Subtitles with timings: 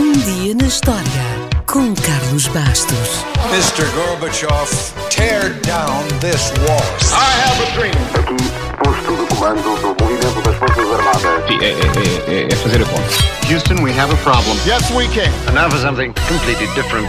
[0.00, 1.04] Um dia na história
[1.66, 2.96] com Carlos Bastos.
[3.52, 3.84] Mr.
[3.94, 4.70] Gorbachev,
[5.10, 6.80] tear down this wall.
[7.12, 7.92] I have a dream.
[8.14, 8.36] Aqui,
[8.82, 11.46] posto de comando do movimento das Forças Armadas.
[11.46, 13.52] Sim, é, é- é- é fazer a conta.
[13.52, 14.56] Houston, we have a problem.
[14.66, 15.30] Yes, we can.
[15.48, 17.08] And now for something completely different.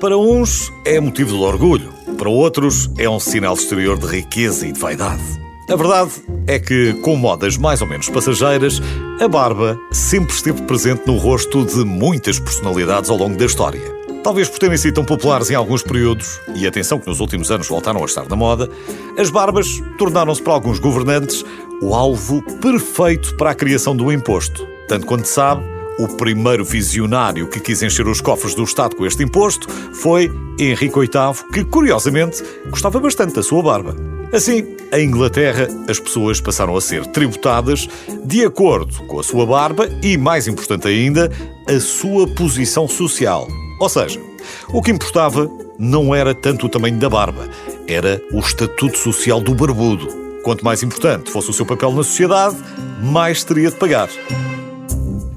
[0.00, 4.72] Para uns é motivo de orgulho, para outros é um sinal exterior de riqueza e
[4.72, 5.22] de vaidade.
[5.68, 6.12] A verdade
[6.46, 8.80] é que, com modas mais ou menos passageiras,
[9.20, 13.80] a barba sempre esteve presente no rosto de muitas personalidades ao longo da história.
[14.22, 17.66] Talvez por terem sido tão populares em alguns períodos, e atenção que nos últimos anos
[17.66, 18.70] voltaram a estar na moda,
[19.18, 19.66] as barbas
[19.98, 21.44] tornaram-se para alguns governantes
[21.82, 24.68] o alvo perfeito para a criação do imposto.
[24.86, 25.64] Tanto quanto sabe,
[25.98, 30.98] o primeiro visionário que quis encher os cofres do Estado com este imposto foi Henrique
[30.98, 32.40] VIII, que curiosamente
[32.70, 33.96] gostava bastante da sua barba.
[34.32, 37.88] Assim, em Inglaterra, as pessoas passaram a ser tributadas
[38.24, 41.30] de acordo com a sua barba e, mais importante ainda,
[41.68, 43.46] a sua posição social.
[43.80, 44.20] Ou seja,
[44.68, 47.48] o que importava não era tanto o tamanho da barba,
[47.86, 50.08] era o estatuto social do barbudo.
[50.42, 52.56] Quanto mais importante fosse o seu papel na sociedade,
[53.02, 54.08] mais teria de pagar.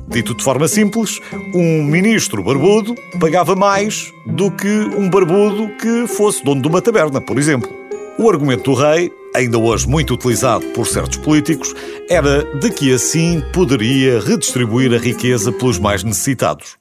[0.07, 1.19] Dito de forma simples,
[1.53, 7.21] um ministro barbudo pagava mais do que um barbudo que fosse dono de uma taberna,
[7.21, 7.69] por exemplo.
[8.17, 11.73] O argumento do rei, ainda hoje muito utilizado por certos políticos,
[12.09, 16.77] era de que assim poderia redistribuir a riqueza pelos mais necessitados.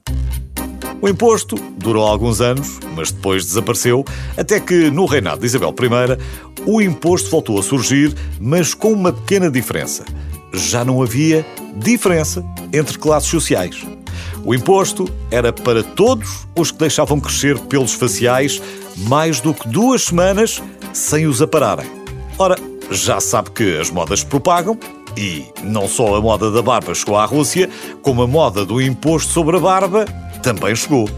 [1.01, 4.05] O imposto durou alguns anos, mas depois desapareceu,
[4.37, 6.19] até que, no reinado de Isabel I,
[6.67, 10.05] o imposto voltou a surgir, mas com uma pequena diferença.
[10.53, 11.47] Já não havia
[11.77, 13.87] diferença entre classes sociais.
[14.45, 18.61] O imposto era para todos os que deixavam crescer pelos faciais
[18.97, 20.61] mais do que duas semanas
[20.93, 21.98] sem os apararem.
[22.39, 22.57] Ora,
[22.91, 24.79] já sabe que as modas propagam
[25.17, 27.69] e não só a moda da barba chegou à Rússia,
[28.01, 30.05] como a moda do imposto sobre a barba
[30.43, 31.11] também chegou.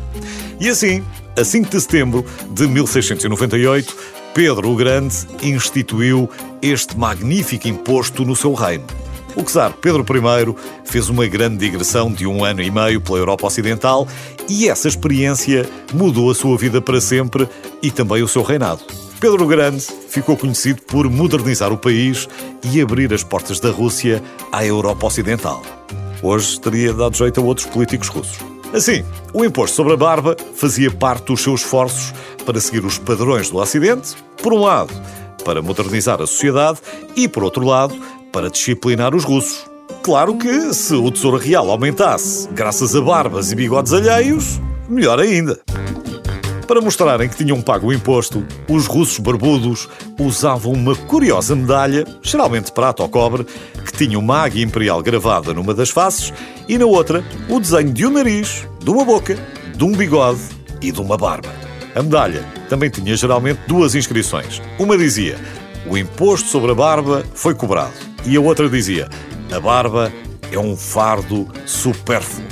[0.58, 1.04] E assim,
[1.38, 3.94] a 5 de setembro de 1698,
[4.32, 6.28] Pedro o Grande instituiu
[6.62, 8.84] este magnífico imposto no seu reino.
[9.36, 13.46] O czar Pedro I fez uma grande digressão de um ano e meio pela Europa
[13.46, 14.08] Ocidental
[14.48, 17.48] e essa experiência mudou a sua vida para sempre
[17.82, 18.80] e também o seu reinado.
[19.20, 22.28] Pedro o Grande ficou conhecido por modernizar o país
[22.64, 24.22] e abrir as portas da Rússia
[24.52, 25.62] à Europa Ocidental.
[26.22, 28.38] Hoje teria dado jeito a outros políticos russos.
[28.74, 32.12] Assim, o imposto sobre a barba fazia parte dos seus esforços
[32.44, 34.92] para seguir os padrões do Ocidente, por um lado,
[35.44, 36.80] para modernizar a sociedade
[37.16, 37.94] e, por outro lado,
[38.32, 39.64] para disciplinar os russos.
[40.02, 45.60] Claro que, se o Tesouro Real aumentasse graças a barbas e bigodes alheios, melhor ainda.
[46.70, 52.70] Para mostrarem que tinham pago o imposto, os russos barbudos usavam uma curiosa medalha, geralmente
[52.70, 53.44] prata ou cobre,
[53.84, 56.32] que tinha uma águia imperial gravada numa das faces
[56.68, 59.36] e na outra o desenho de um nariz, de uma boca,
[59.74, 60.42] de um bigode
[60.80, 61.48] e de uma barba.
[61.92, 64.62] A medalha também tinha geralmente duas inscrições.
[64.78, 65.40] Uma dizia:
[65.88, 67.94] O imposto sobre a barba foi cobrado.
[68.24, 69.08] E a outra dizia:
[69.52, 70.12] A barba
[70.52, 72.46] é um fardo supérfluo.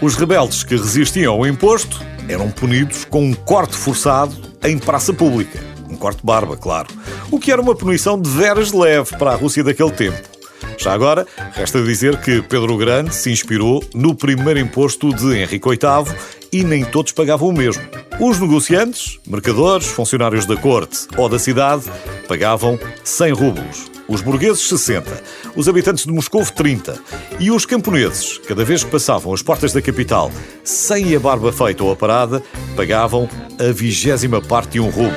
[0.00, 4.34] Os rebeldes que resistiam ao imposto eram punidos com um corte forçado
[4.64, 5.58] em praça pública.
[5.88, 6.88] Um corte de barba, claro.
[7.30, 10.18] O que era uma punição de veras leve para a Rússia daquele tempo.
[10.76, 16.14] Já agora, resta dizer que Pedro Grande se inspirou no primeiro imposto de Henrique VIII
[16.52, 17.82] e nem todos pagavam o mesmo.
[18.20, 21.84] Os negociantes, mercadores, funcionários da corte ou da cidade
[22.26, 23.86] pagavam 100 rublos.
[24.08, 25.22] Os burgueses, 60.
[25.54, 26.98] Os habitantes de Moscou, 30.
[27.38, 30.32] E os camponeses, cada vez que passavam as portas da capital
[30.64, 32.42] sem a barba feita ou aparada,
[32.74, 35.12] pagavam a vigésima parte de um rublo.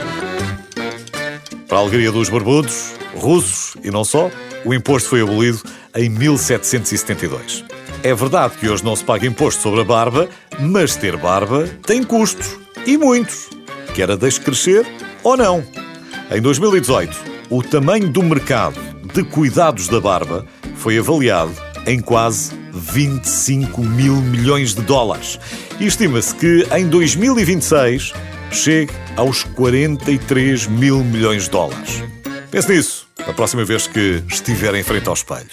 [1.68, 4.30] Para a alegria dos barbudos, russos e não só,
[4.64, 5.60] o imposto foi abolido
[5.96, 7.66] em 1772.
[8.04, 10.30] É verdade que hoje não se paga imposto sobre a barba,
[10.60, 12.62] mas ter barba tem custos.
[12.86, 13.50] E muitos.
[13.94, 14.86] Quer a deixe crescer
[15.24, 15.64] ou não.
[16.32, 17.16] Em 2018,
[17.50, 18.80] o tamanho do mercado
[19.14, 21.54] de cuidados da barba foi avaliado
[21.86, 25.40] em quase 25 mil milhões de dólares.
[25.80, 28.14] E estima-se que em 2026
[28.52, 32.04] chegue aos 43 mil milhões de dólares.
[32.50, 35.48] Pense nisso, a próxima vez que estiver em frente ao espelho.